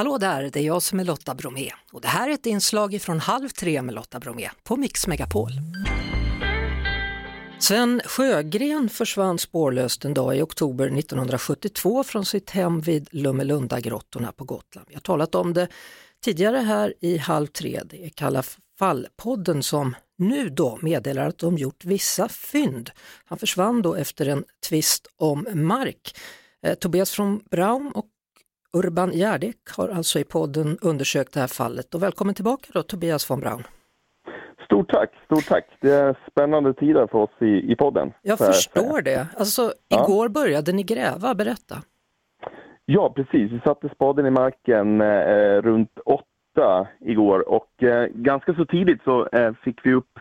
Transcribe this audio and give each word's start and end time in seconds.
Hallå 0.00 0.18
där, 0.18 0.50
det 0.52 0.60
är 0.60 0.64
jag 0.64 0.82
som 0.82 1.00
är 1.00 1.04
Lotta 1.04 1.34
Bromé 1.34 1.70
och 1.92 2.00
det 2.00 2.08
här 2.08 2.28
är 2.28 2.34
ett 2.34 2.46
inslag 2.46 3.02
från 3.02 3.20
Halv 3.20 3.48
tre 3.48 3.82
med 3.82 3.94
Lotta 3.94 4.20
Bromé 4.20 4.50
på 4.62 4.76
Mix 4.76 5.06
Megapol. 5.06 5.50
Sven 7.58 8.00
Sjögren 8.04 8.88
försvann 8.88 9.38
spårlöst 9.38 10.04
en 10.04 10.14
dag 10.14 10.36
i 10.36 10.42
oktober 10.42 10.98
1972 10.98 12.04
från 12.04 12.24
sitt 12.24 12.50
hem 12.50 12.80
vid 12.80 13.08
Lummelundagrottorna 13.10 14.32
på 14.32 14.44
Gotland. 14.44 14.86
Vi 14.88 14.94
har 14.94 15.00
talat 15.00 15.34
om 15.34 15.54
det 15.54 15.68
tidigare 16.24 16.56
här 16.56 16.94
i 17.00 17.18
Halv 17.18 17.46
tre, 17.46 17.80
det 17.84 18.04
är 18.04 18.08
Kalla 18.08 18.42
fall-podden 18.78 19.62
som 19.62 19.96
nu 20.18 20.48
då 20.48 20.78
meddelar 20.82 21.28
att 21.28 21.38
de 21.38 21.58
gjort 21.58 21.84
vissa 21.84 22.28
fynd. 22.28 22.90
Han 23.24 23.38
försvann 23.38 23.82
då 23.82 23.94
efter 23.94 24.26
en 24.26 24.44
tvist 24.68 25.06
om 25.16 25.46
mark. 25.54 26.16
Eh, 26.62 26.74
Tobias 26.74 27.10
från 27.10 27.40
Braum 27.50 27.88
och 27.88 28.06
Urban 28.76 29.10
Gärdek 29.12 29.56
har 29.76 29.88
alltså 29.88 30.18
i 30.18 30.24
podden 30.24 30.78
undersökt 30.82 31.34
det 31.34 31.40
här 31.40 31.46
fallet. 31.46 31.94
Och 31.94 32.02
välkommen 32.02 32.34
tillbaka 32.34 32.66
då 32.74 32.82
Tobias 32.82 33.30
von 33.30 33.40
Braun. 33.40 33.62
Stort 34.64 34.90
tack, 34.90 35.10
stort 35.24 35.46
tack. 35.48 35.64
Det 35.80 35.90
är 35.90 36.16
spännande 36.30 36.74
tider 36.74 37.06
för 37.06 37.18
oss 37.18 37.30
i, 37.40 37.72
i 37.72 37.76
podden. 37.76 38.12
Jag 38.22 38.38
Så 38.38 38.44
förstår 38.44 39.02
det. 39.02 39.26
Alltså, 39.36 39.72
Ja. 39.88 40.04
igår 40.04 40.28
började 40.28 40.72
ni 40.72 40.82
gräva, 40.82 41.34
berätta. 41.34 41.76
Ja, 42.84 43.12
precis. 43.16 43.52
Vi 43.52 43.60
satte 43.64 43.88
spaden 43.88 44.26
i 44.26 44.30
marken 44.30 45.00
eh, 45.00 45.62
runt 45.62 45.98
åtta 46.04 46.86
igår 47.00 47.48
och 47.48 47.82
eh, 47.82 48.06
ganska 48.14 48.54
så 48.54 48.64
tidigt 48.64 49.02
så 49.04 49.26
eh, 49.28 49.52
fick 49.64 49.86
vi 49.86 49.94
upp 49.94 50.18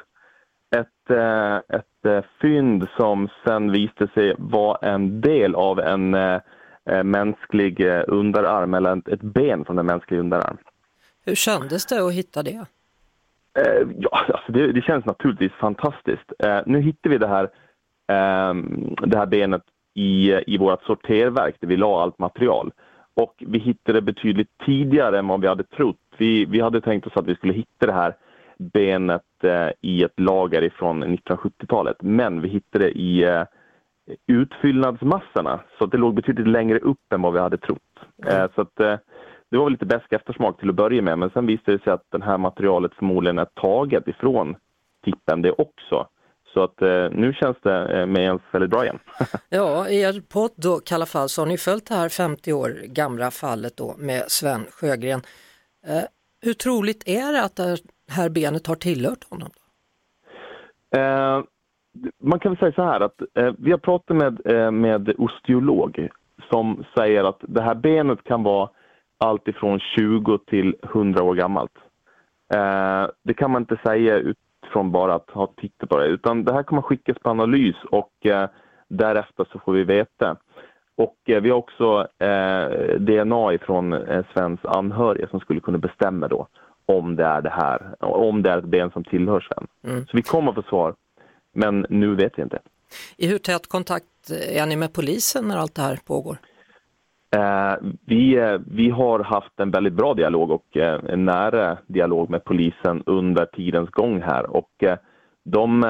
ett, 0.76 1.09
eh, 1.09 1.55
ett 1.77 2.05
eh, 2.05 2.23
fynd 2.41 2.88
som 2.98 3.29
sen 3.48 3.71
visade 3.71 4.12
sig 4.13 4.35
vara 4.38 4.90
en 4.90 5.21
del 5.21 5.55
av 5.55 5.79
en 5.79 6.13
eh, 6.13 6.41
mänsklig 7.04 7.82
eh, 7.82 8.04
underarm 8.08 8.74
eller 8.74 9.14
ett, 9.14 9.22
ben 9.22 9.66
från 9.66 9.80
en 9.80 9.86
mänsklig 9.86 10.20
underarm. 10.20 10.58
Hur 11.26 11.36
kändes 11.36 11.86
det 11.86 12.05
att 12.05 12.14
hitta 12.14 12.44
det? 12.44 12.66
Eh, 13.60 13.88
ja, 13.98 14.26
alltså 14.34 14.52
det, 14.52 14.71
det 14.71 14.82
känns 14.82 15.05
naturligtvis 15.05 15.52
fantastiskt. 15.52 16.34
Eh, 16.40 16.60
nu 16.66 16.82
hittar 16.82 17.10
vi 17.10 17.18
det 17.18 17.27
här, 17.27 17.49
ehm, 18.08 18.96
det 19.02 19.18
här 19.18 19.26
benet 19.26 19.63
i, 19.94 20.34
i 20.48 20.58
vårt 20.58 20.84
sorterverk 20.84 21.55
där 21.60 21.68
vi 21.68 21.77
la 21.77 22.02
allt 22.02 22.20
material. 22.20 22.71
Och 23.14 23.43
vi 23.48 23.60
hittade 23.60 23.98
det 23.98 24.02
betydligt 24.02 24.58
tidigare 24.66 25.20
än 25.20 25.27
vad 25.27 25.41
vi 25.41 25.48
hade 25.48 25.64
trott. 25.64 25.98
Vi, 26.18 26.46
vi 26.46 26.60
hade 26.62 26.82
tänkt 26.82 27.08
oss 27.08 27.18
att 27.18 27.27
vi 27.27 27.36
skulle 27.36 27.54
hitta 27.54 27.86
det 27.86 27.93
här 27.93 28.16
benet 28.58 29.43
eh, 29.43 29.70
i 29.82 30.04
ett 30.04 30.20
lager 30.20 30.62
ifrån 30.62 31.04
1970-talet. 31.04 31.98
Men 31.99 32.41
vi 32.41 32.49
hittade 32.49 32.86
det 32.86 32.91
i 32.91 33.24
eh, 33.24 33.43
utfyllnadsmassorna. 34.27 35.60
Så 35.77 35.84
att 35.84 35.91
det 35.91 35.98
låg 35.98 36.15
betydligt 36.15 36.48
längre 36.48 36.79
upp 36.79 37.13
än 37.13 37.21
vad 37.21 37.34
vi 37.34 37.40
hade 37.40 37.57
trott. 37.57 37.79
Eh, 38.26 38.46
så 38.55 38.62
att, 38.62 38.79
eh, 38.79 38.98
det 39.52 39.57
var 39.57 39.63
väl 39.63 39.71
lite 39.71 39.85
besk 39.85 40.13
eftersmak 40.13 40.60
till 40.60 40.70
att 40.70 40.76
börja 40.76 41.02
med, 41.02 41.20
men 41.20 41.29
sen 41.29 41.46
visade 41.46 41.77
det 41.77 41.84
sig 41.84 41.93
att 41.93 42.05
det 42.12 42.24
här 42.24 42.37
materialet 42.37 42.93
förmodligen 42.93 43.40
är 43.40 43.46
taget 43.46 44.07
ifrån 44.07 44.55
tippen 45.05 45.41
det 45.41 45.52
också. 45.52 46.07
Så 46.54 46.63
att 46.63 46.82
eh, 46.82 47.10
nu 47.12 47.34
känns 47.34 47.57
det 47.63 47.99
eh, 47.99 48.05
med 48.05 48.24
ens 48.24 48.41
väldigt 48.52 48.70
bra 48.70 48.84
igen. 48.84 48.99
Ja, 49.49 49.90
i 49.90 50.02
er 50.02 50.21
podd 50.30 50.52
då, 50.55 50.80
Kalla 50.80 51.05
fall, 51.05 51.30
så 51.30 51.41
har 51.41 51.46
ni 51.48 51.57
följt 51.57 51.85
det 51.85 51.96
här 51.96 52.10
50 52.10 52.54
år 52.54 52.70
gamla 52.85 53.32
fallet 53.32 53.77
då 53.77 53.96
med 53.98 54.24
Sven 54.27 54.65
Sjögren. 54.71 55.21
Eh, 55.87 56.04
hur 56.41 56.54
troligt 56.54 57.07
är 57.07 57.34
det 57.34 57.43
att 57.43 57.55
det 57.55 57.77
här 58.12 58.30
benet 58.30 58.68
har 58.68 58.76
tillhört 58.76 59.24
honom? 59.30 59.49
Man 62.24 62.40
kan 62.40 62.52
väl 62.52 62.60
säga 62.60 62.72
så 62.72 62.84
här 62.84 63.00
att 63.00 63.22
eh, 63.34 63.54
vi 63.58 63.72
har 63.72 63.78
pratat 63.78 64.18
med, 64.18 64.42
eh, 64.46 64.72
med 64.72 65.14
osteolog 65.18 66.09
som 66.52 66.84
säger 66.97 67.24
att 67.24 67.40
det 67.42 67.62
här 67.62 67.75
benet 67.75 68.24
kan 68.24 68.44
vara 68.44 68.69
allt 69.18 69.47
ifrån 69.47 69.80
20 69.80 70.38
till 70.38 70.75
100 70.84 71.24
år 71.24 71.36
gammalt. 71.36 71.78
Eh, 72.53 73.08
det 73.24 73.34
kan 73.34 73.52
man 73.52 73.62
inte 73.62 73.78
säga 73.86 74.18
utifrån 74.18 74.92
bara 74.92 75.16
att 75.16 75.30
ha 75.30 75.47
tittat 75.47 75.90
på 75.90 75.97
det 75.97 76.06
utan 76.06 76.44
det 76.44 76.53
här 76.53 76.64
kommer 76.64 76.81
skickas 76.81 77.18
på 77.20 77.30
analys 77.30 77.76
och 77.92 78.26
eh, 78.26 78.50
därefter 78.88 79.46
så 79.52 79.59
får 79.59 79.74
vi 79.74 79.84
veta. 79.84 80.38
Och 80.96 81.18
eh, 81.26 81.42
vi 81.42 81.50
har 81.50 81.58
också 81.58 82.08
eh, 82.20 82.98
DNA 83.00 83.54
ifrån 83.54 83.94
eh, 83.94 84.26
Svens 84.34 84.59
anhöriga 84.64 85.28
som 85.28 85.40
skulle 85.40 85.59
kunna 85.59 85.78
bestämma 85.78 86.28
då 86.28 86.48
om 86.86 87.16
det 87.16 87.24
är 87.24 87.42
det 87.42 87.50
här, 87.50 87.96
om 88.00 88.44
det 88.44 88.50
är 88.50 88.58
ett 88.58 88.66
ben 88.66 88.92
som 88.92 89.04
tillhör 89.04 89.40
Sven. 89.40 89.68
Mm. 89.94 90.06
Så 90.06 90.18
vi 90.18 90.24
kommer 90.24 90.54
få 90.54 90.62
svar, 90.62 90.96
men 91.59 91.86
nu 91.90 92.16
vet 92.16 92.34
vi 92.38 92.42
inte. 92.42 92.59
I 93.18 93.28
hur 93.28 93.38
tät 93.38 93.68
kontakt 93.68 94.06
är 94.50 94.66
ni 94.66 94.75
med 94.75 94.94
polisen 94.94 95.47
när 95.47 95.58
allt 95.58 95.75
det 95.75 95.81
här 95.81 96.00
pågår? 96.08 96.38
Eh, 97.36 97.75
vi, 98.06 98.38
eh, 98.38 98.58
vi 98.68 98.90
har 98.90 99.20
haft 99.20 99.59
en 99.59 99.72
väldigt 99.72 99.94
bra 99.94 100.14
dialog 100.14 100.52
och 100.52 100.78
eh, 100.78 101.00
en 101.09 101.25
nära 101.25 101.78
dialog 101.88 102.30
med 102.30 102.44
polisen 102.44 103.03
under 103.06 103.46
tidens 103.46 103.90
gång 103.90 104.22
här. 104.22 104.56
Och, 104.56 104.84
de, 105.44 105.81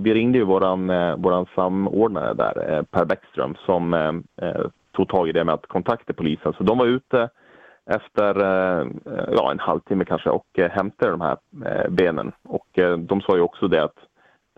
vi 0.00 0.14
ringde 0.14 0.38
ju 0.38 0.44
våran, 0.44 0.86
våran 1.22 1.46
samordnare 1.54 2.34
där, 2.34 2.82
Per 2.82 3.04
Bäckström, 3.04 3.54
som 3.66 4.22
tog 4.96 5.08
tag 5.08 5.28
i 5.28 5.32
det 5.32 5.44
med 5.44 5.54
att 5.54 5.66
kontakta 5.66 6.12
polisen. 6.12 6.52
Så 6.52 6.62
de 6.62 6.78
var 6.78 6.86
ute 6.86 7.28
efter 7.86 8.34
ja, 9.32 9.50
en 9.52 9.58
halvtimme 9.58 10.04
kanske 10.04 10.30
och 10.30 10.46
hämtade 10.70 11.10
de 11.10 11.20
här 11.20 11.38
benen. 11.88 12.32
Och 12.44 12.68
de 12.98 13.20
sa 13.20 13.36
ju 13.36 13.42
också 13.42 13.68
det 13.68 13.84
att 13.84 13.98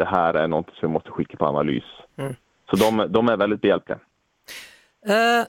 det 0.01 0.07
här 0.07 0.35
är 0.35 0.49
något 0.49 0.67
som 0.67 0.89
vi 0.89 0.93
måste 0.93 1.11
skicka 1.11 1.37
på 1.37 1.47
analys. 1.47 1.85
Mm. 2.17 2.35
Så 2.71 2.77
de, 2.77 3.13
de 3.13 3.29
är 3.29 3.37
väldigt 3.37 3.61
behjälpliga. 3.61 3.99
Eh, 5.07 5.47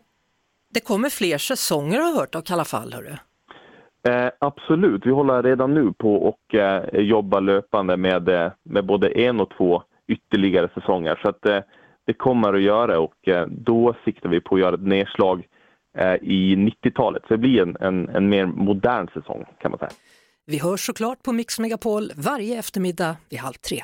det 0.74 0.80
kommer 0.80 1.10
fler 1.10 1.38
säsonger 1.38 2.00
har 2.00 2.10
jag 2.10 2.16
hört 2.16 2.36
av 2.36 2.42
Kalla 2.42 2.66
fall. 2.66 2.94
Hörru. 2.94 3.16
Eh, 4.08 4.32
absolut, 4.40 5.06
vi 5.06 5.12
håller 5.12 5.44
redan 5.44 5.74
nu 5.74 5.94
på 5.94 6.16
och 6.16 6.56
eh, 6.56 7.00
jobbar 7.00 7.42
löpande 7.42 7.98
med, 7.98 8.30
eh, 8.30 8.52
med 8.64 8.86
både 8.86 9.10
en 9.10 9.40
och 9.40 9.50
två 9.58 9.84
ytterligare 10.08 10.70
säsonger. 10.74 11.20
Så 11.22 11.30
att, 11.30 11.46
eh, 11.46 11.60
det 12.06 12.14
kommer 12.14 12.54
att 12.54 12.62
göra 12.62 13.00
och 13.00 13.28
eh, 13.28 13.48
då 13.48 13.96
siktar 14.06 14.30
vi 14.30 14.42
på 14.42 14.56
att 14.56 14.62
göra 14.62 14.76
ett 14.76 14.88
nedslag 14.88 15.48
eh, 15.98 16.16
i 16.16 16.56
90-talet. 16.56 17.24
Så 17.28 17.34
det 17.34 17.38
blir 17.38 17.62
en, 17.62 17.78
en, 17.80 18.10
en 18.10 18.30
mer 18.30 18.46
modern 18.46 19.08
säsong 19.14 19.46
kan 19.62 19.72
man 19.72 19.80
säga. 19.80 19.92
Vi 20.46 20.58
hörs 20.58 20.86
såklart 20.86 21.24
på 21.24 21.32
Mix 21.32 21.60
Megapol 21.60 22.12
varje 22.16 22.60
eftermiddag 22.60 23.16
vid 23.30 23.40
halv 23.40 23.54
tre. 23.54 23.84